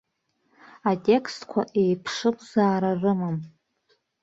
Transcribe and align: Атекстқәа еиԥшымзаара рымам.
Атекстқәа 0.89 1.61
еиԥшымзаара 1.81 2.91
рымам. 3.01 3.37